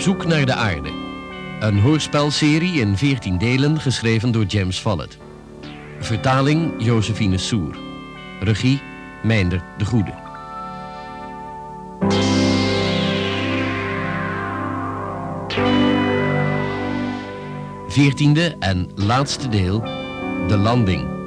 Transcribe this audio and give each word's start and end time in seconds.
zoek 0.00 0.26
naar 0.26 0.46
de 0.46 0.54
aarde. 0.54 0.90
Een 1.60 1.78
hoorspelserie 1.78 2.80
in 2.80 2.96
14 2.96 3.38
delen 3.38 3.80
geschreven 3.80 4.32
door 4.32 4.44
James 4.44 4.78
Follett. 4.78 5.18
Vertaling 5.98 6.72
Josephine 6.78 7.38
Soer. 7.38 7.78
Regie 8.40 8.82
Meinder 9.22 9.62
de 9.78 9.84
Goede. 9.84 10.14
Veertiende 17.88 18.56
en 18.58 18.90
laatste 18.94 19.48
deel. 19.48 19.80
De 20.48 20.56
landing. 20.56 21.19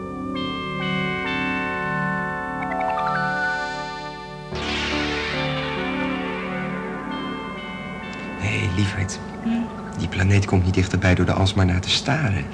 Planeet 10.13 10.45
komt 10.45 10.65
niet 10.65 10.73
dichterbij 10.73 11.15
door 11.15 11.25
er 11.25 11.33
alsmaar 11.33 11.65
naar 11.65 11.81
te 11.81 11.89
staren. 11.89 12.45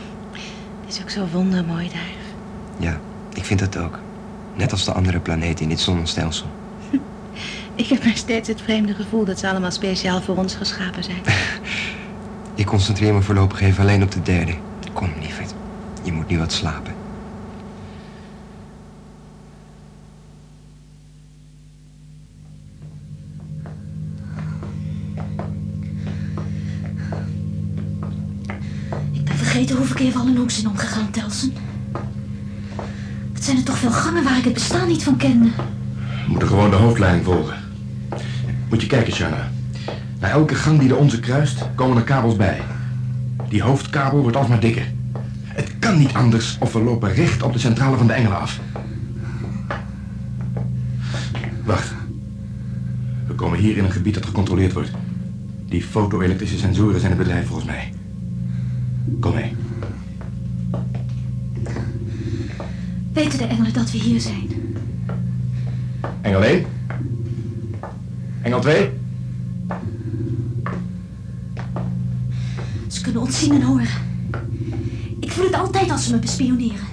Het 0.86 0.94
is 0.94 1.02
ook 1.02 1.10
zo 1.10 1.28
wondermooi 1.32 1.90
daar. 1.90 2.12
Ja, 2.78 3.00
ik 3.34 3.46
vind 3.46 3.60
dat 3.60 3.78
ook. 3.78 4.00
Net 4.56 4.72
als 4.72 4.86
de 4.86 4.94
andere 4.94 5.20
planeten 5.20 5.64
in 5.64 5.70
dit 5.70 5.80
zonnestelsel. 5.80 6.48
Ik 7.76 7.88
heb 7.88 8.04
maar 8.04 8.16
steeds 8.16 8.48
het 8.48 8.62
vreemde 8.62 8.94
gevoel 8.94 9.26
dat 9.26 9.40
ze 9.40 9.50
allemaal 9.50 9.72
speciaal 9.72 10.22
voor 10.22 10.38
ons 10.38 10.56
geschapen 10.56 11.04
zijn. 11.04 11.22
Ik 12.56 12.66
concentreer 12.66 13.14
me 13.14 13.22
voorlopig 13.22 13.62
even 13.62 13.84
alleen 13.84 14.04
op 14.04 14.12
de 14.12 14.22
derde. 14.22 14.54
Kom, 14.94 15.10
lieverd. 15.20 15.54
Je 16.04 16.12
moet 16.12 16.28
nu 16.28 16.38
wat 16.38 16.52
slapen. 16.52 16.99
Vergeten 29.70 29.88
hoeveel 29.88 30.06
keer 30.06 30.20
we 30.20 30.28
al 30.28 30.36
in 30.36 30.40
hoek 30.40 30.52
zijn 30.52 30.68
omgegaan, 30.68 31.12
Telsen. 31.12 31.54
Het 33.34 33.44
zijn 33.44 33.58
er 33.58 33.64
toch 33.64 33.78
veel 33.78 33.92
gangen 33.92 34.24
waar 34.24 34.38
ik 34.38 34.44
het 34.44 34.54
bestaan 34.54 34.88
niet 34.88 35.04
van 35.04 35.18
kende. 35.18 35.50
We 35.96 36.28
moeten 36.28 36.48
gewoon 36.48 36.70
de 36.70 36.76
hoofdlijn 36.76 37.24
volgen. 37.24 37.58
Moet 38.70 38.82
je 38.82 38.88
kijken, 38.88 39.14
Shanna. 39.14 39.52
Na 40.20 40.30
elke 40.30 40.56
gang 40.56 40.80
die 40.80 40.88
de 40.88 40.96
onze 40.96 41.20
kruist, 41.20 41.66
komen 41.76 41.98
er 41.98 42.04
kabels 42.04 42.36
bij. 42.36 42.62
Die 43.50 43.62
hoofdkabel 43.62 44.22
wordt 44.22 44.38
alsmaar 44.38 44.60
dikker. 44.60 44.92
Het 45.44 45.72
kan 45.80 45.98
niet 45.98 46.14
anders 46.14 46.58
of 46.60 46.74
we 46.74 46.82
lopen 46.82 47.14
recht 47.14 47.44
op 47.44 47.54
de 47.54 47.60
centrale 47.60 47.98
van 47.98 48.08
de 48.08 48.14
engelen 48.14 48.40
af. 48.40 48.60
Wacht. 51.66 51.94
We 53.28 53.34
komen 53.34 53.60
hier 53.60 53.78
in 53.78 53.84
een 53.84 53.92
gebied 53.92 54.14
dat 54.14 54.26
gecontroleerd 54.26 54.74
wordt. 54.74 54.92
Die 55.66 55.84
foto-elektrische 55.84 56.58
sensoren 56.58 57.00
zijn 57.00 57.12
het 57.12 57.22
bedrijf 57.22 57.48
volgens 57.48 57.68
mij. 57.68 57.99
Kom 59.20 59.34
mee. 59.34 59.56
Weten 63.14 63.38
de 63.38 63.46
engelen 63.46 63.74
dat 63.74 63.92
we 63.92 63.98
hier 63.98 64.22
zijn? 64.22 64.50
Engel 66.22 66.44
1. 66.44 66.66
Engel 68.42 68.60
2. 68.60 68.90
Ze 72.88 73.02
kunnen 73.02 73.22
ons 73.22 73.40
zien 73.40 73.54
en 73.54 73.62
horen. 73.62 73.88
Ik 75.20 75.32
voel 75.32 75.46
het 75.46 75.54
altijd 75.54 75.92
als 75.92 76.06
ze 76.06 76.12
me 76.14 76.20
bespioneren. 76.20 76.88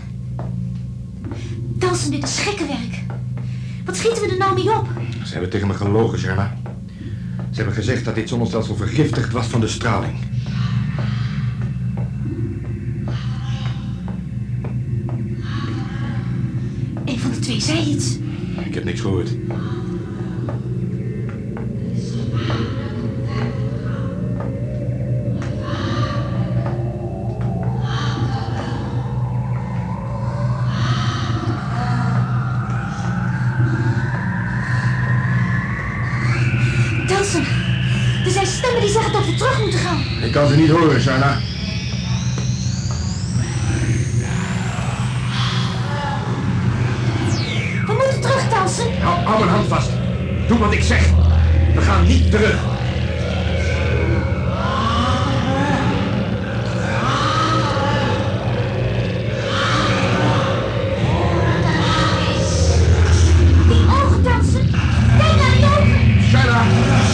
Telsen, 1.79 2.11
dit 2.11 2.25
is 2.25 2.39
gekkenwerk. 2.39 3.05
Wat 3.85 3.97
schieten 3.97 4.23
we 4.23 4.29
er 4.29 4.39
nou 4.39 4.55
mee 4.55 4.79
op? 4.79 4.89
Ze 5.25 5.33
hebben 5.33 5.51
tegen 5.51 5.67
me 5.67 5.75
gelogen, 5.75 6.19
Sherma. 6.19 6.57
Ze 7.51 7.57
hebben 7.57 7.75
gezegd 7.75 8.05
dat 8.05 8.15
dit 8.15 8.29
zonnestelsel 8.29 8.77
vergiftigd 8.77 9.33
was 9.33 9.47
van 9.47 9.61
de 9.61 9.69
straling. 9.69 10.26
Twee 17.47 17.61
zei 17.61 17.91
iets. 17.91 18.17
Ik 18.65 18.75
heb 18.75 18.85
niks 18.85 19.01
gehoord. 19.01 19.29
Telsen, 37.07 37.45
er 38.25 38.31
zijn 38.31 38.47
stemmen 38.47 38.81
die 38.81 38.91
zeggen 38.91 39.13
dat 39.13 39.27
we 39.27 39.35
terug 39.35 39.61
moeten 39.61 39.79
gaan. 39.79 40.03
Ik 40.23 40.33
kan 40.33 40.49
ze 40.49 40.57
niet 40.57 40.71
horen, 40.71 41.01
Sharna. 41.01 41.39
Telsen. 48.67 49.01
Hou, 49.01 49.25
hou 49.25 49.39
mijn 49.39 49.51
hand 49.51 49.69
vast. 49.69 49.91
Doe 50.47 50.59
wat 50.59 50.73
ik 50.73 50.83
zeg. 50.83 51.11
We 51.75 51.81
gaan 51.81 52.07
niet 52.07 52.31
terug. 52.31 52.61
Die 63.69 63.87
ogen, 64.03 64.23
Telsen. 64.23 64.71
Kijk 65.19 65.37
naar 65.37 65.55
die 65.55 65.65
ogen. 65.65 66.23
Sharna, 66.29 66.59
kom 66.59 67.06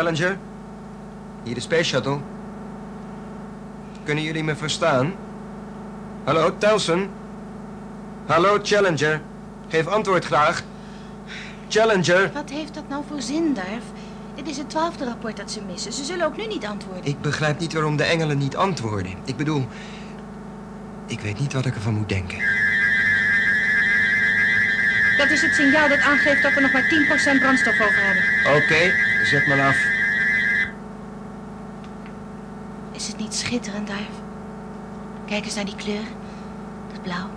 Challenger? 0.00 0.38
Hier 1.42 1.54
de 1.54 1.60
Space 1.60 1.84
Shuttle. 1.84 2.18
Kunnen 4.04 4.24
jullie 4.24 4.44
me 4.44 4.56
verstaan? 4.56 5.12
Hallo, 6.24 6.58
Telson? 6.58 7.10
Hallo, 8.26 8.58
Challenger? 8.62 9.20
Geef 9.68 9.86
antwoord 9.86 10.24
graag. 10.24 10.62
Challenger? 11.68 12.30
Wat 12.32 12.50
heeft 12.50 12.74
dat 12.74 12.88
nou 12.88 13.04
voor 13.08 13.22
zin, 13.22 13.54
Darf? 13.54 13.84
Dit 14.34 14.48
is 14.48 14.56
het 14.56 14.70
twaalfde 14.70 15.04
rapport 15.04 15.36
dat 15.36 15.50
ze 15.50 15.60
missen. 15.62 15.92
Ze 15.92 16.04
zullen 16.04 16.26
ook 16.26 16.36
nu 16.36 16.46
niet 16.46 16.66
antwoorden. 16.66 17.04
Ik 17.04 17.20
begrijp 17.20 17.58
niet 17.58 17.72
waarom 17.72 17.96
de 17.96 18.04
engelen 18.04 18.38
niet 18.38 18.56
antwoorden. 18.56 19.12
Ik 19.24 19.36
bedoel, 19.36 19.66
ik 21.06 21.20
weet 21.20 21.38
niet 21.40 21.52
wat 21.52 21.66
ik 21.66 21.74
ervan 21.74 21.94
moet 21.94 22.08
denken. 22.08 22.38
Dat 25.20 25.30
is 25.30 25.42
het 25.42 25.54
signaal 25.54 25.88
dat 25.88 26.00
aangeeft 26.00 26.42
dat 26.42 26.54
we 26.54 26.60
nog 26.60 26.72
maar 26.72 26.82
10% 27.36 27.40
brandstof 27.40 27.80
over 27.80 28.04
hebben. 28.04 28.22
Oké, 28.56 28.92
zet 29.24 29.46
maar 29.46 29.60
af. 29.60 29.76
Is 32.92 33.06
het 33.06 33.18
niet 33.18 33.29
schitterend, 33.40 33.86
Darf? 33.86 34.08
Kijk 35.26 35.44
eens 35.44 35.54
naar 35.54 35.64
die 35.64 35.76
kleur. 35.76 36.04
Dat 36.92 37.02
blauw. 37.02 37.28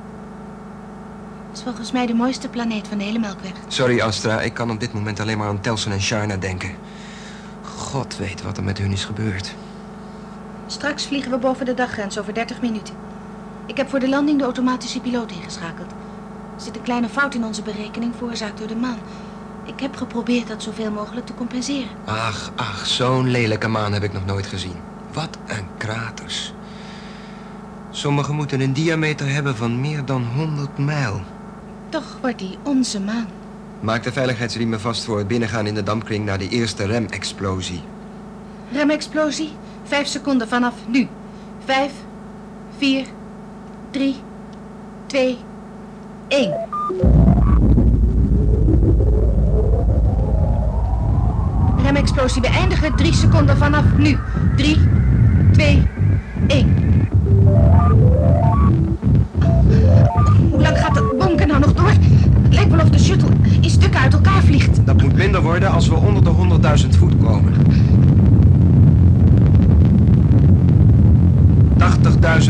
Is 1.53 1.61
volgens 1.61 1.91
mij 1.91 2.05
de 2.05 2.13
mooiste 2.13 2.49
planeet 2.49 2.87
van 2.87 2.97
de 2.97 3.03
hele 3.03 3.19
Melkweg. 3.19 3.51
Sorry, 3.67 4.01
Astra, 4.01 4.41
ik 4.41 4.53
kan 4.53 4.71
op 4.71 4.79
dit 4.79 4.93
moment 4.93 5.19
alleen 5.19 5.37
maar 5.37 5.47
aan 5.47 5.61
Telson 5.61 5.91
en 5.91 6.01
Sharna 6.01 6.37
denken. 6.37 6.71
God 7.77 8.17
weet 8.17 8.41
wat 8.41 8.57
er 8.57 8.63
met 8.63 8.77
hun 8.77 8.91
is 8.91 9.05
gebeurd. 9.05 9.55
Straks 10.67 11.05
vliegen 11.05 11.31
we 11.31 11.37
boven 11.37 11.65
de 11.65 11.73
daggrens 11.73 12.19
over 12.19 12.33
30 12.33 12.61
minuten. 12.61 12.95
Ik 13.65 13.77
heb 13.77 13.89
voor 13.89 13.99
de 13.99 14.09
landing 14.09 14.37
de 14.37 14.43
automatische 14.43 14.99
piloot 14.99 15.31
ingeschakeld. 15.31 15.91
Er 16.55 16.61
zit 16.61 16.75
een 16.75 16.81
kleine 16.81 17.09
fout 17.09 17.35
in 17.35 17.45
onze 17.45 17.61
berekening, 17.61 18.13
veroorzaakt 18.17 18.57
door 18.57 18.67
de 18.67 18.75
maan. 18.75 18.99
Ik 19.65 19.79
heb 19.79 19.95
geprobeerd 19.95 20.47
dat 20.47 20.63
zoveel 20.63 20.91
mogelijk 20.91 21.25
te 21.25 21.33
compenseren. 21.33 21.89
Ach, 22.05 22.51
ach, 22.55 22.85
zo'n 22.85 23.29
lelijke 23.29 23.67
maan 23.67 23.93
heb 23.93 24.03
ik 24.03 24.13
nog 24.13 24.25
nooit 24.25 24.47
gezien. 24.47 24.92
Wat 25.13 25.37
een 25.47 25.67
kraters. 25.77 26.53
Sommige 27.91 28.33
moeten 28.33 28.61
een 28.61 28.73
diameter 28.73 29.29
hebben 29.29 29.55
van 29.55 29.81
meer 29.81 30.05
dan 30.05 30.25
100 30.35 30.77
mijl. 30.77 31.21
Toch 31.89 32.17
wordt 32.21 32.39
die 32.39 32.57
onze 32.63 33.01
maan. 33.01 33.27
Maak 33.79 34.03
de 34.03 34.11
veiligheidsriemen 34.11 34.79
vast 34.79 35.03
voor 35.03 35.17
het 35.17 35.27
binnengaan 35.27 35.67
in 35.67 35.73
de 35.73 35.83
dampkring 35.83 36.25
naar 36.25 36.37
de 36.37 36.49
eerste 36.49 36.85
remexplosie. 36.85 37.81
Remexplosie. 38.71 39.51
Vijf 39.83 40.07
seconden 40.07 40.47
vanaf 40.47 40.73
nu. 40.87 41.07
Vijf, 41.65 41.91
vier, 42.77 43.05
drie, 43.91 44.15
twee, 45.07 45.37
één. 46.27 47.22
Remexplosie 51.93 52.41
beëindigen. 52.41 52.95
Drie 52.95 53.13
seconden 53.13 53.57
vanaf 53.57 53.83
nu. 53.97 54.17
Drie, 54.55 54.77
twee, 55.51 55.87
één. 56.47 56.75
Hoe 60.51 60.61
lang 60.61 60.77
gaat 60.77 60.95
dat 60.95 61.17
bonken 61.17 61.47
nou 61.47 61.59
nog 61.59 61.73
door? 61.73 61.89
Het 62.43 62.53
lijkt 62.53 62.71
wel 62.71 62.79
of 62.79 62.89
de 62.89 62.99
shuttle 62.99 63.29
in 63.61 63.69
stukken 63.69 63.99
uit 63.99 64.13
elkaar 64.13 64.43
vliegt. 64.43 64.85
Dat 64.85 65.01
moet 65.01 65.15
minder 65.15 65.41
worden 65.41 65.71
als 65.71 65.87
we 65.87 65.95
onder 65.95 66.23
de 66.23 66.31
100.000 66.83 66.89
voet 66.97 67.17
komen. 67.23 67.53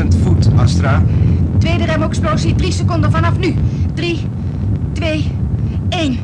80.000 0.02 0.08
voet, 0.24 0.50
Astra. 0.56 1.04
Tweede 1.58 1.86
remexplosie, 1.86 2.56
drie 2.56 2.72
seconden 2.72 3.12
vanaf 3.12 3.38
nu. 3.38 3.56
Drie, 3.94 4.28
twee, 4.94 5.32
één. 5.90 6.18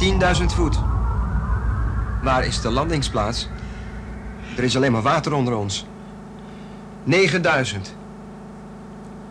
10.000 0.00 0.06
voet. 0.46 0.78
Waar 2.22 2.44
is 2.44 2.60
de 2.60 2.70
landingsplaats? 2.70 3.48
Er 4.56 4.62
is 4.62 4.76
alleen 4.76 4.92
maar 4.92 5.02
water 5.02 5.32
onder 5.32 5.54
ons. 5.54 5.86
9000. 7.04 7.94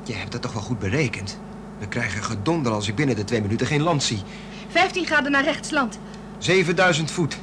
Je 0.03 0.13
hebt 0.13 0.31
dat 0.31 0.41
toch 0.41 0.53
wel 0.53 0.61
goed 0.61 0.79
berekend? 0.79 1.39
We 1.77 1.87
krijgen 1.87 2.23
gedonder 2.23 2.71
als 2.71 2.87
ik 2.87 2.95
binnen 2.95 3.15
de 3.15 3.23
twee 3.23 3.41
minuten 3.41 3.67
geen 3.67 3.81
land 3.81 4.03
zie. 4.03 4.21
15 4.67 5.05
graden 5.05 5.31
naar 5.31 5.43
rechts 5.43 5.71
land. 5.71 5.99
7000 6.37 7.11
voet. 7.11 7.37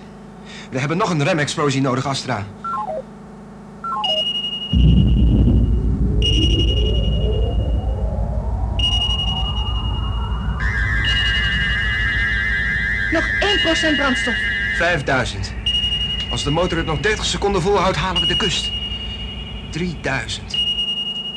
We 0.70 0.78
hebben 0.78 0.96
nog 0.96 1.10
een 1.10 1.24
remexplosie 1.24 1.80
nodig, 1.80 2.06
Astra. 2.06 2.46
Nog 13.82 13.92
1% 13.92 13.96
brandstof. 13.96 14.34
5000. 14.76 15.52
Als 16.30 16.44
de 16.44 16.50
motor 16.50 16.78
het 16.78 16.86
nog 16.86 17.00
30 17.00 17.24
seconden 17.24 17.62
volhoudt, 17.62 17.96
halen 17.96 18.20
we 18.20 18.26
de 18.26 18.36
kust. 18.36 18.70
3000. 19.70 20.56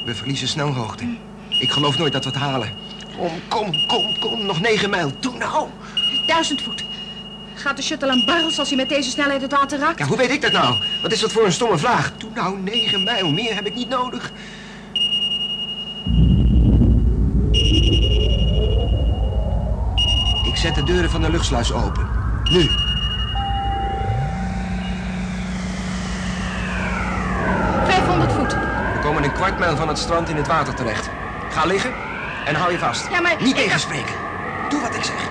We 0.06 0.16
verliezen 0.16 0.48
snelhoogte. 0.48 1.04
Ik 1.50 1.72
geloof 1.72 1.98
nooit 1.98 2.14
dat 2.14 2.24
we 2.24 2.30
het 2.30 2.40
halen. 2.40 2.70
Kom, 3.18 3.32
kom, 3.48 3.88
kom, 3.88 4.20
kom. 4.20 4.46
Nog 4.46 4.62
9 4.62 4.90
mijl. 4.90 5.12
Doe 5.20 5.38
nou. 5.38 5.68
1000 6.28 6.62
voet. 6.62 6.84
Gaat 7.56 7.78
de 7.78 7.84
shuttle 7.84 8.12
aan 8.12 8.26
barrels 8.26 8.60
als 8.60 8.68
hij 8.68 8.78
met 8.78 8.90
deze 8.90 9.10
snelheid 9.10 9.42
het 9.42 9.52
water 9.52 9.80
raakt? 9.80 10.00
Ja, 10.00 10.06
hoe 10.06 10.18
weet 10.18 10.32
ik 10.32 10.42
dat 10.42 10.52
nou? 10.52 10.76
Wat 11.02 11.12
is 11.12 11.20
dat 11.20 11.32
voor 11.32 11.46
een 11.46 11.52
stomme 11.52 11.78
vraag? 11.78 12.18
Doe 12.18 12.30
nou 12.34 12.60
9 12.60 13.04
mijl. 13.04 13.32
Meer 13.32 13.56
heb 13.56 13.66
ik 13.66 13.76
niet 13.76 13.90
nodig. 13.90 14.32
Ik 20.44 20.56
zet 20.56 20.76
de 20.76 20.84
deuren 20.84 21.10
van 21.10 21.22
de 21.22 21.30
luchtsluis 21.30 21.72
open. 21.72 22.19
Nu. 22.50 22.70
Vijfhonderd 27.86 28.32
voet. 28.32 28.54
We 28.94 29.00
komen 29.02 29.24
een 29.24 29.32
kwart 29.34 29.60
mijl 29.60 29.76
van 29.76 29.88
het 29.88 29.98
strand 29.98 30.30
in 30.30 30.36
het 30.36 30.48
water 30.48 30.74
terecht. 30.74 31.10
Ga 31.50 31.66
liggen 31.66 31.94
en 32.46 32.56
hou 32.56 32.72
je 32.72 32.78
vast. 32.78 33.08
Ja, 33.12 33.22
maar 33.22 33.36
Niet 33.40 33.56
tegenspreken. 33.56 34.16
Doe 34.70 34.82
wat 34.82 34.96
ik 34.96 35.04
zeg. 35.04 35.30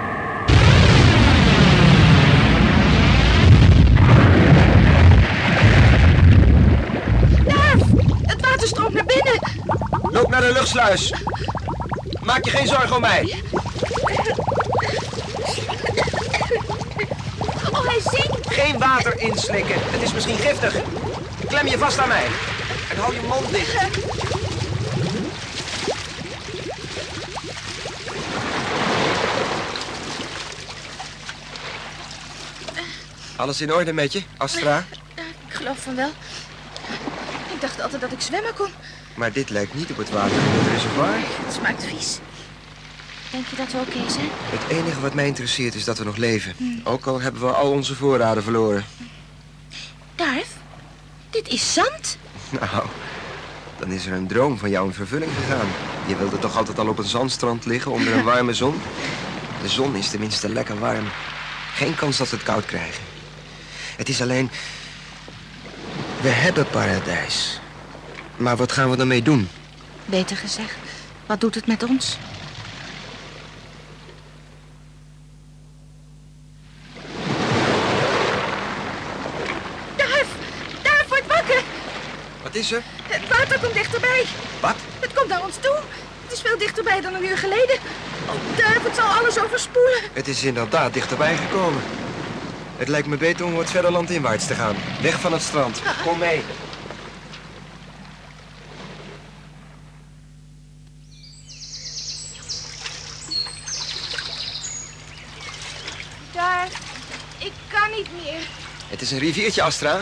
Nerf! 7.44 7.82
Het 8.22 8.40
water 8.40 8.68
stroomt 8.68 8.94
naar 8.94 9.04
binnen. 9.04 9.40
Loop 10.12 10.30
naar 10.30 10.40
de 10.40 10.52
luchtsluis. 10.52 11.14
Maak 12.22 12.44
je 12.44 12.50
geen 12.50 12.66
zorgen 12.66 12.94
om 12.94 13.00
mij. 13.00 13.42
Oh, 17.72 17.86
hij 17.86 18.00
zinkt. 18.10 18.47
Geen 18.58 18.78
water 18.78 19.20
inslikken. 19.20 19.74
Het 19.80 20.02
is 20.02 20.12
misschien 20.12 20.36
giftig. 20.36 20.74
Klem 21.46 21.66
je 21.66 21.78
vast 21.78 21.98
aan 21.98 22.08
mij. 22.08 22.26
En 22.90 22.96
hou 22.96 23.14
je 23.14 23.20
mond 23.28 23.50
dicht. 23.50 23.74
Alles 33.36 33.60
in 33.60 33.72
orde 33.72 33.92
met 33.92 34.12
je, 34.12 34.22
Astra? 34.36 34.84
Ik 35.46 35.54
geloof 35.54 35.78
van 35.78 35.96
wel. 35.96 36.10
Ik 37.54 37.60
dacht 37.60 37.80
altijd 37.80 38.00
dat 38.00 38.12
ik 38.12 38.20
zwemmen 38.20 38.54
kon. 38.54 38.70
Maar 39.14 39.32
dit 39.32 39.50
lijkt 39.50 39.74
niet 39.74 39.90
op 39.90 39.96
het 39.96 40.10
water 40.10 40.36
in 40.36 40.42
het 40.42 40.72
reservoir. 40.72 41.14
Het 41.16 41.54
smaakt 41.54 41.84
vies. 41.84 42.18
Denk 43.30 43.46
je 43.46 43.56
dat 43.56 43.72
we 43.72 43.78
oké 43.78 44.10
zijn? 44.10 44.28
Het 44.30 44.78
enige 44.78 45.00
wat 45.00 45.14
mij 45.14 45.26
interesseert 45.26 45.74
is 45.74 45.84
dat 45.84 45.98
we 45.98 46.04
nog 46.04 46.16
leven. 46.16 46.54
Ook 46.84 47.06
al 47.06 47.20
hebben 47.20 47.40
we 47.40 47.52
al 47.52 47.70
onze 47.70 47.94
voorraden 47.94 48.42
verloren. 48.42 48.84
Darth, 50.14 50.46
dit 51.30 51.48
is 51.48 51.72
zand. 51.72 52.16
Nou, 52.60 52.86
dan 53.78 53.90
is 53.90 54.06
er 54.06 54.12
een 54.12 54.26
droom 54.26 54.58
van 54.58 54.70
jou 54.70 54.86
in 54.86 54.94
vervulling 54.94 55.30
gegaan. 55.34 55.66
Je 56.06 56.16
wilde 56.16 56.38
toch 56.38 56.56
altijd 56.56 56.78
al 56.78 56.88
op 56.88 56.98
een 56.98 57.04
zandstrand 57.04 57.64
liggen 57.64 57.92
onder 57.92 58.12
een 58.12 58.24
warme 58.32 58.54
zon? 58.54 58.80
De 59.62 59.68
zon 59.68 59.96
is 59.96 60.10
tenminste 60.10 60.48
lekker 60.48 60.78
warm. 60.78 61.04
Geen 61.74 61.94
kans 61.94 62.16
dat 62.16 62.30
we 62.30 62.36
het 62.36 62.44
koud 62.44 62.64
krijgen. 62.64 63.02
Het 63.96 64.08
is 64.08 64.22
alleen... 64.22 64.50
We 66.20 66.28
hebben 66.28 66.66
paradijs. 66.70 67.60
Maar 68.36 68.56
wat 68.56 68.72
gaan 68.72 68.90
we 68.90 68.96
ermee 68.96 69.22
doen? 69.22 69.48
Beter 70.04 70.36
gezegd, 70.36 70.76
wat 71.26 71.40
doet 71.40 71.54
het 71.54 71.66
met 71.66 71.82
ons? 71.82 72.18
Wat 82.48 82.56
is 82.56 82.72
er? 82.72 82.82
Het 83.02 83.28
water 83.28 83.58
komt 83.60 83.74
dichterbij. 83.74 84.24
Wat? 84.60 84.74
Het 85.00 85.12
komt 85.12 85.28
naar 85.28 85.44
ons 85.44 85.54
toe. 85.60 85.78
Het 86.22 86.32
is 86.32 86.40
veel 86.40 86.58
dichterbij 86.58 87.00
dan 87.00 87.14
een 87.14 87.24
uur 87.24 87.38
geleden. 87.38 87.76
Oh, 88.26 88.34
het 88.84 88.94
zal 88.94 89.04
alles 89.04 89.38
overspoelen. 89.38 90.00
Het 90.12 90.28
is 90.28 90.44
inderdaad 90.44 90.94
dichterbij 90.94 91.36
gekomen. 91.36 91.82
Het 92.76 92.88
lijkt 92.88 93.06
me 93.06 93.16
beter 93.16 93.46
om 93.46 93.54
wat 93.54 93.70
verder 93.70 93.90
landinwaarts 93.90 94.46
te 94.46 94.54
gaan. 94.54 94.76
Weg 95.02 95.20
van 95.20 95.32
het 95.32 95.42
strand. 95.42 95.82
Kom 96.04 96.18
mee. 96.18 96.42
Darth, 106.32 106.72
ik 107.38 107.52
kan 107.68 107.90
niet 107.90 108.08
meer. 108.22 108.48
Het 108.88 109.00
is 109.00 109.10
een 109.10 109.18
riviertje, 109.18 109.62
Astra. 109.62 110.00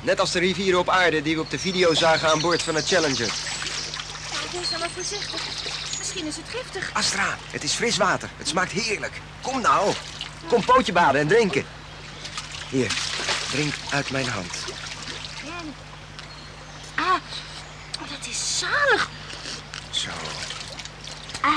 Net 0.00 0.20
als 0.20 0.30
de 0.32 0.38
rivieren 0.38 0.78
op 0.78 0.88
aarde 0.88 1.22
die 1.22 1.34
we 1.34 1.40
op 1.40 1.50
de 1.50 1.58
video 1.58 1.94
zagen 1.94 2.28
aan 2.30 2.40
boord 2.40 2.62
van 2.62 2.74
de 2.74 2.82
Challenger. 2.82 3.26
Nou, 3.26 4.46
wees 4.52 4.68
nou 4.68 4.80
maar 4.80 4.90
voorzichtig. 4.94 5.40
Misschien 5.98 6.26
is 6.26 6.36
het 6.36 6.44
giftig. 6.48 6.90
Astra, 6.92 7.38
het 7.50 7.62
is 7.62 7.72
fris 7.72 7.96
water. 7.96 8.30
Het 8.36 8.48
smaakt 8.48 8.72
heerlijk. 8.72 9.20
Kom 9.40 9.60
nou. 9.60 9.92
Kom 10.48 10.64
pootje 10.64 10.92
baden 10.92 11.20
en 11.20 11.28
drinken. 11.28 11.64
Hier, 12.68 12.92
drink 13.50 13.74
uit 13.90 14.10
mijn 14.10 14.28
hand. 14.28 14.52
Ah, 16.94 17.04
oh, 18.00 18.10
dat 18.10 18.28
is 18.28 18.58
zalig. 18.58 19.08
Zo. 19.90 20.08
Ah, 21.40 21.50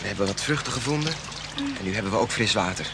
We 0.00 0.06
hebben 0.06 0.26
wat 0.26 0.40
vruchten 0.40 0.72
gevonden. 0.72 1.12
En 1.56 1.84
nu 1.84 1.94
hebben 1.94 2.12
we 2.12 2.18
ook 2.18 2.30
fris 2.30 2.52
water. 2.52 2.86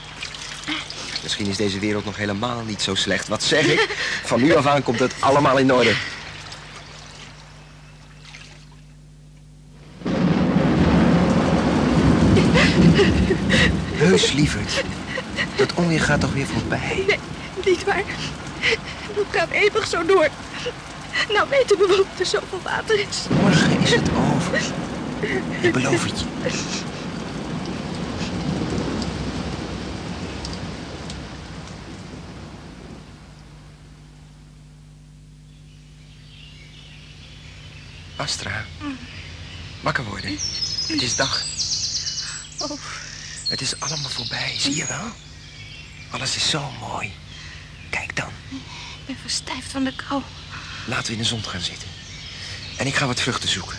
Misschien 1.27 1.47
is 1.47 1.57
deze 1.57 1.79
wereld 1.79 2.05
nog 2.05 2.17
helemaal 2.17 2.63
niet 2.65 2.83
zo 2.83 2.95
slecht. 2.95 3.29
Wat 3.29 3.43
zeg 3.43 3.65
ik? 3.65 3.97
Van 4.31 4.43
nu 4.43 4.55
af 4.55 4.67
aan 4.67 4.83
komt 4.83 4.99
het 4.99 5.15
allemaal 5.19 5.59
in 5.59 5.73
orde. 5.73 5.95
Heus, 13.93 14.33
lieverd. 14.33 14.85
Dat 15.57 15.75
onweer 15.75 16.01
gaat 16.01 16.21
toch 16.21 16.33
weer 16.33 16.47
voorbij? 16.47 17.05
nee, 17.07 17.19
niet 17.65 17.85
waar. 17.85 18.05
Het 19.15 19.27
gaat 19.31 19.51
eeuwig 19.51 19.87
zo 19.87 20.07
door. 20.07 20.29
Nou 21.29 21.49
weten 21.51 21.79
we 21.79 21.87
waarom 21.87 22.07
er 22.19 22.27
zoveel 22.27 22.61
water 22.63 22.99
is. 23.09 23.27
Morgen 23.41 23.81
is 23.81 23.91
het 23.91 24.09
over. 24.35 24.61
Ik 25.61 25.73
beloof 25.73 26.05
het 26.05 26.21
je. 26.21 26.96
Astra. 38.17 38.65
Wakker 39.81 40.05
worden. 40.05 40.31
Het 40.89 41.03
is 41.03 41.17
dag. 41.17 41.43
Oh, 42.59 42.79
Het 43.49 43.61
is 43.61 43.81
allemaal 43.81 44.11
voorbij, 44.11 44.55
zie 44.59 44.77
je 44.77 44.87
wel? 44.87 45.11
Alles 46.11 46.37
is 46.37 46.51
zo 46.51 46.71
mooi. 46.81 47.13
Kijk 47.91 48.17
dan. 48.17 48.29
ik 48.51 49.07
ben 49.07 49.17
verstijfd 49.21 49.71
van 49.73 49.85
de 49.85 49.93
kou. 50.09 50.23
Laten 50.87 51.07
we 51.07 51.13
in 51.13 51.19
de 51.19 51.25
zon 51.25 51.45
gaan 51.45 51.61
zitten. 51.61 51.89
En 52.77 52.87
ik 52.87 52.95
ga 52.95 53.07
wat 53.07 53.21
vruchten 53.21 53.49
zoeken. 53.49 53.77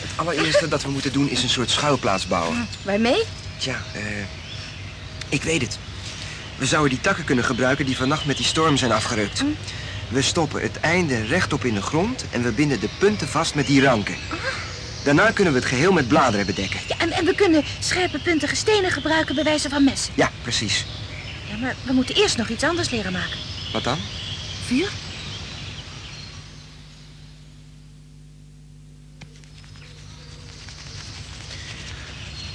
Het 0.00 0.10
allereerste 0.16 0.68
dat 0.68 0.82
we 0.82 0.90
moeten 0.90 1.12
doen 1.12 1.28
is 1.28 1.42
een 1.42 1.48
soort 1.48 1.70
schuilplaats 1.70 2.26
bouwen. 2.26 2.68
Wij 2.82 2.98
mee? 2.98 3.22
Tja, 3.58 3.82
eh, 3.94 4.02
ik 5.28 5.42
weet 5.42 5.60
het. 5.60 5.78
We 6.56 6.66
zouden 6.66 6.90
die 6.90 7.00
takken 7.00 7.24
kunnen 7.24 7.44
gebruiken 7.44 7.86
die 7.86 7.96
vannacht 7.96 8.24
met 8.24 8.36
die 8.36 8.46
storm 8.46 8.76
zijn 8.76 8.92
afgerukt. 8.92 9.38
Hm? 9.38 9.46
We 10.08 10.22
stoppen 10.22 10.62
het 10.62 10.80
einde 10.80 11.24
rechtop 11.24 11.64
in 11.64 11.74
de 11.74 11.82
grond 11.82 12.24
en 12.30 12.42
we 12.42 12.52
binden 12.52 12.80
de 12.80 12.88
punten 12.98 13.28
vast 13.28 13.54
met 13.54 13.66
die 13.66 13.82
ranken. 13.82 14.16
Daarna 15.04 15.30
kunnen 15.30 15.52
we 15.52 15.58
het 15.58 15.68
geheel 15.68 15.92
met 15.92 16.08
bladeren 16.08 16.46
bedekken. 16.46 16.80
Ja, 16.88 16.98
en, 16.98 17.10
en 17.10 17.24
we 17.24 17.34
kunnen 17.34 17.64
scherpe 17.80 18.18
puntige 18.18 18.56
stenen 18.56 18.90
gebruiken 18.90 19.34
bij 19.34 19.44
wijze 19.44 19.68
van 19.68 19.84
messen. 19.84 20.12
Ja, 20.16 20.30
precies. 20.42 20.84
Ja, 21.48 21.56
maar 21.56 21.74
we 21.82 21.92
moeten 21.92 22.14
eerst 22.14 22.36
nog 22.36 22.48
iets 22.48 22.64
anders 22.64 22.90
leren 22.90 23.12
maken. 23.12 23.38
Wat 23.72 23.84
dan? 23.84 23.98
Vuur? 24.66 24.88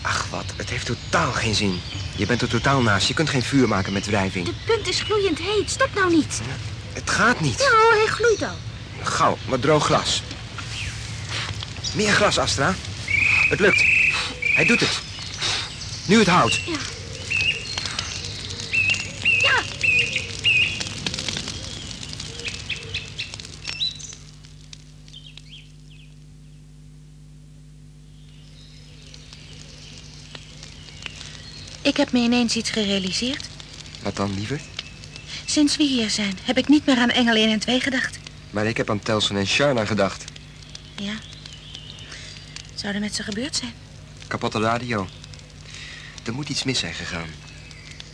Ach 0.01 0.27
wat, 0.29 0.45
het 0.55 0.69
heeft 0.69 0.80
totaal 0.95 1.31
geen 1.31 1.55
zin. 1.55 1.81
Je 2.15 2.25
bent 2.25 2.41
er 2.41 2.48
totaal 2.48 2.81
naast. 2.81 3.07
Je 3.07 3.13
kunt 3.13 3.29
geen 3.29 3.43
vuur 3.43 3.67
maken 3.67 3.93
met 3.93 4.05
wrijving. 4.05 4.45
De 4.45 4.53
punt 4.65 4.88
is 4.88 5.01
gloeiend 5.01 5.38
heet. 5.39 5.69
Stop 5.69 5.89
nou 5.95 6.12
niet. 6.15 6.41
Het 6.93 7.10
gaat 7.10 7.39
niet. 7.39 7.60
Ja, 7.60 7.98
hij 7.98 8.05
gloeit 8.05 8.43
al. 8.43 8.57
Gauw, 9.03 9.38
wat 9.45 9.62
droog 9.62 9.86
glas. 9.86 10.24
Meer 11.93 12.13
glas, 12.13 12.38
Astra. 12.38 12.75
Het 13.50 13.60
lukt. 13.60 13.83
Hij 14.55 14.65
doet 14.65 14.79
het. 14.79 15.00
Nu 16.05 16.19
het 16.19 16.27
hout. 16.27 16.53
Ja. 16.65 16.74
Heb 32.01 32.12
me 32.12 32.20
ineens 32.20 32.55
iets 32.55 32.70
gerealiseerd. 32.70 33.50
Wat 34.01 34.15
dan, 34.15 34.34
liever? 34.36 34.62
Sinds 35.46 35.77
we 35.77 35.84
hier 35.84 36.10
zijn, 36.10 36.38
heb 36.43 36.58
ik 36.58 36.67
niet 36.67 36.86
meer 36.86 36.98
aan 36.98 37.10
Engel 37.10 37.36
1 37.36 37.51
en 37.51 37.60
2 37.60 37.79
gedacht. 37.79 38.20
Maar 38.50 38.65
ik 38.65 38.77
heb 38.77 38.89
aan 38.89 39.00
Telson 39.00 39.38
en 39.38 39.48
Sharna 39.48 39.86
gedacht. 39.86 40.24
Ja. 40.96 41.13
Zou 42.75 42.93
er 42.93 43.00
met 43.00 43.15
ze 43.15 43.24
gebeurd 43.24 43.55
zijn? 43.55 43.74
Kapotte 44.27 44.60
radio. 44.60 45.08
Er 46.24 46.34
moet 46.34 46.50
iets 46.50 46.63
mis 46.63 46.79
zijn 46.79 46.93
gegaan. 46.93 47.29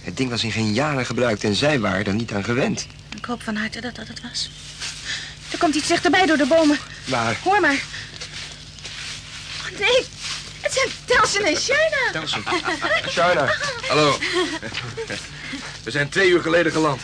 Het 0.02 0.18
ding 0.18 0.30
was 0.30 0.44
in 0.44 0.52
geen 0.52 0.74
jaren 0.74 1.06
gebruikt 1.06 1.44
en 1.44 1.56
zij 1.56 1.80
waren 1.80 2.06
er 2.06 2.14
niet 2.14 2.34
aan 2.34 2.44
gewend. 2.44 2.88
Ik 3.16 3.26
hoop 3.26 3.44
van 3.44 3.56
harte 3.56 3.82
dat 3.82 3.96
dat 3.96 4.08
het 4.08 4.22
was. 4.22 4.50
Er 5.52 5.58
komt 5.58 5.76
iets 5.76 5.88
dichterbij 5.88 6.26
door 6.26 6.38
de 6.38 6.48
bomen. 6.48 6.78
Waar? 7.06 7.38
Hoor 7.44 7.60
maar. 7.60 7.82
Oh, 9.62 9.80
nee, 9.80 10.06
het 10.68 10.76
zijn 10.76 10.90
Telsen 11.06 11.46
en 11.46 11.58
Sharna. 11.58 12.12
Telson. 12.12 12.44
Sharna. 13.14 13.54
Hallo. 13.88 14.18
We 15.84 15.92
zijn 15.92 16.10
twee 16.10 16.30
uur 16.30 16.42
geleden 16.42 16.72
geland. 16.72 17.02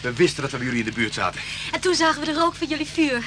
We 0.00 0.12
wisten 0.12 0.42
dat 0.42 0.50
we 0.50 0.56
bij 0.56 0.66
jullie 0.66 0.80
in 0.80 0.90
de 0.90 0.96
buurt 0.96 1.14
zaten. 1.14 1.40
En 1.72 1.80
toen 1.80 1.94
zagen 1.94 2.20
we 2.20 2.26
de 2.26 2.32
rook 2.32 2.54
van 2.54 2.66
jullie 2.66 2.86
vuur. 2.86 3.24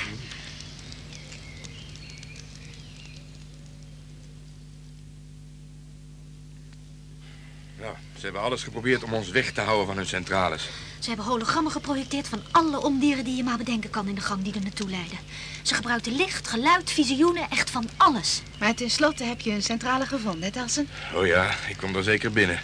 Nou, 7.80 7.96
ze 8.20 8.26
hebben 8.26 8.44
alles 8.44 8.64
geprobeerd 8.64 9.04
om 9.04 9.14
ons 9.14 9.30
weg 9.30 9.52
te 9.52 9.62
houden 9.62 9.88
van 9.88 9.96
hun 9.96 10.06
centrales. 10.06 10.70
Ze 11.00 11.08
hebben 11.08 11.26
hologrammen 11.26 11.72
geprojecteerd 11.72 12.28
van 12.28 12.42
alle 12.52 12.82
ondieren 12.84 13.24
die 13.24 13.36
je 13.36 13.44
maar 13.44 13.58
bedenken 13.58 13.90
kan 13.90 14.08
in 14.08 14.16
de 14.16 14.22
gang 14.22 14.44
die 14.44 14.54
er 14.54 14.62
naartoe 14.62 14.90
leiden. 14.90 15.18
Ze 15.62 15.76
gebruikten 15.76 16.16
licht, 16.16 16.48
geluid, 16.48 16.92
visioenen, 16.92 17.50
echt 17.50 17.70
van 17.70 17.90
alles. 17.98 18.42
Maar 18.60 18.74
tenslotte 18.74 19.24
heb 19.24 19.42
je 19.42 19.52
een 19.52 19.64
centrale 19.64 20.06
gevonden, 20.06 20.44
hè, 20.44 20.52
Telsen? 20.52 20.88
Oh 21.14 21.26
ja, 21.26 21.56
ik 21.68 21.78
kom 21.78 21.96
er 21.96 22.04
zeker 22.04 22.32
binnen. 22.32 22.60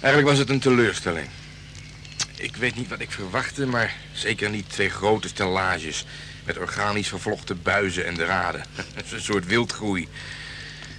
Eigenlijk 0.00 0.28
was 0.28 0.38
het 0.38 0.50
een 0.50 0.60
teleurstelling. 0.60 1.26
Ik 2.36 2.56
weet 2.56 2.74
niet 2.76 2.88
wat 2.88 3.00
ik 3.00 3.10
verwachtte, 3.10 3.66
maar 3.66 3.94
zeker 4.12 4.50
niet 4.50 4.70
twee 4.70 4.90
grote 4.90 5.28
stellages... 5.28 6.04
met 6.44 6.58
organisch 6.58 7.08
vervlochten 7.08 7.62
buizen 7.62 8.06
en 8.06 8.14
draden. 8.14 8.64
een 9.12 9.20
soort 9.20 9.46
wildgroei. 9.46 10.08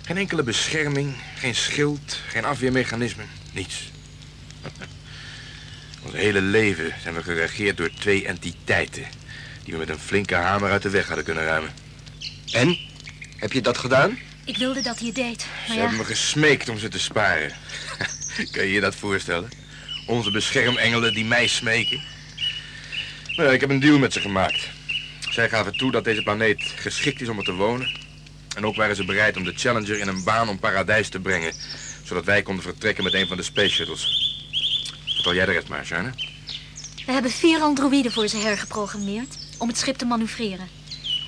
Geen 0.08 0.18
enkele 0.18 0.44
bescherming, 0.44 1.16
geen 1.38 1.56
schild, 1.56 2.20
geen 2.28 2.46
afweermechanisme, 2.46 3.24
niets. 3.52 3.92
Ons 6.04 6.14
hele 6.14 6.42
leven 6.42 6.94
zijn 7.02 7.14
we 7.14 7.24
geregeerd 7.24 7.78
door 7.78 7.90
twee 8.00 8.26
entiteiten... 8.26 9.06
die 9.64 9.74
we 9.74 9.80
met 9.80 9.90
een 9.90 10.00
flinke 10.00 10.36
hamer 10.36 10.72
uit 10.72 10.82
de 10.82 10.90
weg 10.90 11.08
hadden 11.08 11.26
kunnen 11.26 11.44
ruimen. 11.44 11.74
En? 12.52 12.78
Heb 13.38 13.52
je 13.52 13.62
dat 13.62 13.78
gedaan? 13.78 14.18
Ik 14.46 14.58
wilde 14.58 14.82
dat 14.82 14.98
hij 14.98 15.08
het 15.08 15.16
deed, 15.16 15.42
Ze 15.42 15.48
maar 15.68 15.76
ja, 15.76 15.82
hebben 15.82 15.98
me 15.98 16.06
gesmeekt 16.06 16.70
om 16.70 16.78
ze 16.78 16.88
te 16.88 17.00
sparen. 17.00 17.52
kan 18.52 18.66
je 18.66 18.72
je 18.72 18.82
dat 18.82 18.96
voorstellen? 18.96 19.50
Onze 20.06 20.32
beschermengelen 20.32 21.14
die 21.14 21.26
mij 21.26 21.48
smeken. 21.48 22.02
Nou, 23.36 23.48
ja, 23.48 23.54
ik 23.54 23.62
heb 23.62 23.70
een 23.70 23.80
deal 23.80 24.00
met 24.00 24.14
ze 24.14 24.22
gemaakt. 24.22 24.70
Zij 25.30 25.50
gaven 25.50 25.78
toe 25.78 25.92
dat 25.92 26.04
deze 26.04 26.24
planeet 26.24 26.62
geschikt 26.76 27.22
is 27.22 27.30
om 27.30 27.38
er 27.38 27.44
te 27.44 27.54
wonen. 27.54 28.07
En 28.58 28.66
ook 28.66 28.76
waren 28.76 28.96
ze 28.96 29.06
bereid 29.06 29.38
om 29.38 29.44
de 29.44 29.54
Challenger 29.56 30.00
in 30.00 30.08
een 30.08 30.24
baan 30.24 30.50
om 30.50 30.60
paradijs 30.60 31.10
te 31.10 31.20
brengen. 31.20 31.54
Zodat 32.04 32.26
wij 32.26 32.42
konden 32.42 32.64
vertrekken 32.64 33.04
met 33.04 33.14
een 33.14 33.28
van 33.28 33.38
de 33.38 33.44
space 33.44 33.70
shuttles. 33.70 34.36
Vertel 35.06 35.34
jij 35.34 35.46
de 35.46 35.52
rest 35.52 35.68
maar, 35.68 36.14
we 37.06 37.12
hebben 37.12 37.32
vier 37.32 37.60
androïden 37.60 38.12
voor 38.12 38.28
ze 38.28 38.38
hergeprogrammeerd 38.38 39.38
om 39.58 39.68
het 39.68 39.78
schip 39.78 39.96
te 39.96 40.06
manoeuvreren. 40.06 40.68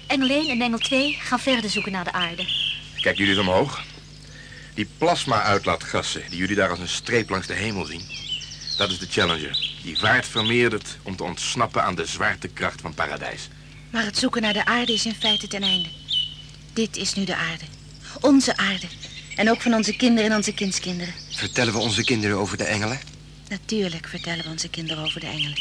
Engel 0.07 0.29
1 0.29 0.49
en 0.49 0.61
Engel 0.61 0.77
2 0.77 1.17
gaan 1.19 1.39
verder 1.39 1.69
zoeken 1.69 1.91
naar 1.91 2.03
de 2.03 2.11
aarde. 2.11 2.47
Kijk 3.01 3.17
jullie 3.17 3.31
eens 3.31 3.47
omhoog. 3.47 3.81
Die 4.73 4.87
plasma-uitlaatgassen 4.97 6.21
die 6.29 6.39
jullie 6.39 6.55
daar 6.55 6.69
als 6.69 6.79
een 6.79 6.87
streep 6.87 7.29
langs 7.29 7.47
de 7.47 7.53
hemel 7.53 7.85
zien. 7.85 8.01
Dat 8.77 8.91
is 8.91 8.99
de 8.99 9.07
Challenger. 9.09 9.79
Die 9.83 9.97
vaart 9.97 10.27
vermeerdert 10.27 10.97
om 11.03 11.15
te 11.15 11.23
ontsnappen 11.23 11.83
aan 11.83 11.95
de 11.95 12.05
zwaartekracht 12.05 12.81
van 12.81 12.93
paradijs. 12.93 13.49
Maar 13.89 14.05
het 14.05 14.17
zoeken 14.17 14.41
naar 14.41 14.53
de 14.53 14.65
aarde 14.65 14.93
is 14.93 15.05
in 15.05 15.15
feite 15.15 15.47
ten 15.47 15.63
einde. 15.63 15.89
Dit 16.79 16.97
is 16.97 17.13
nu 17.13 17.23
de 17.23 17.35
aarde. 17.35 17.63
Onze 18.21 18.57
aarde. 18.57 18.87
En 19.35 19.49
ook 19.49 19.61
van 19.61 19.73
onze 19.73 19.95
kinderen 19.95 20.29
en 20.29 20.35
onze 20.35 20.53
kindskinderen. 20.53 21.13
Vertellen 21.29 21.73
we 21.73 21.79
onze 21.79 22.03
kinderen 22.03 22.37
over 22.37 22.57
de 22.57 22.63
engelen? 22.63 22.99
Natuurlijk 23.49 24.07
vertellen 24.07 24.43
we 24.43 24.49
onze 24.49 24.69
kinderen 24.69 25.03
over 25.03 25.19
de 25.19 25.27
engelen. 25.27 25.57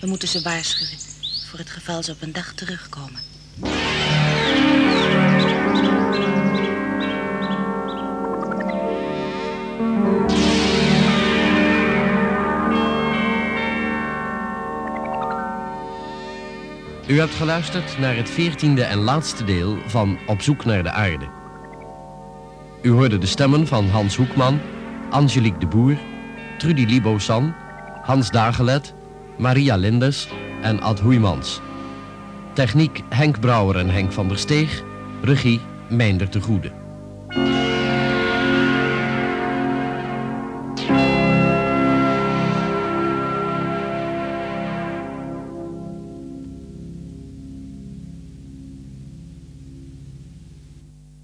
We 0.00 0.06
moeten 0.06 0.28
ze 0.28 0.42
waarschuwen. 0.42 0.98
Voor 1.50 1.58
het 1.58 1.70
geval 1.70 2.02
ze 2.02 2.10
op 2.12 2.22
een 2.22 2.32
dag 2.32 2.52
terugkomen. 2.54 3.20
U 17.10 17.18
hebt 17.18 17.34
geluisterd 17.34 17.98
naar 17.98 18.16
het 18.16 18.30
veertiende 18.30 18.82
en 18.82 18.98
laatste 18.98 19.44
deel 19.44 19.78
van 19.86 20.18
Op 20.26 20.40
zoek 20.40 20.64
naar 20.64 20.82
de 20.82 20.90
aarde. 20.90 21.28
U 22.82 22.90
hoorde 22.90 23.18
de 23.18 23.26
stemmen 23.26 23.66
van 23.66 23.88
Hans 23.88 24.16
Hoekman, 24.16 24.60
Angelique 25.10 25.58
de 25.58 25.66
Boer, 25.66 25.96
Trudy 26.58 26.84
Libosan, 26.84 27.54
Hans 28.02 28.30
Dagelet, 28.30 28.94
Maria 29.38 29.76
Lindes 29.76 30.28
en 30.62 30.80
Ad 30.80 31.00
Hoeymans. 31.00 31.60
Techniek 32.52 33.02
Henk 33.08 33.40
Brouwer 33.40 33.76
en 33.76 33.90
Henk 33.90 34.12
van 34.12 34.28
der 34.28 34.38
Steeg, 34.38 34.82
regie 35.22 35.60
Meindert 35.88 36.32
de 36.32 36.40
Goede. 36.40 36.72